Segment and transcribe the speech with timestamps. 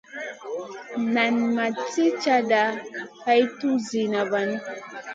[1.13, 2.63] Nan ma sli cata
[3.31, 4.57] a tun ziyna vanu.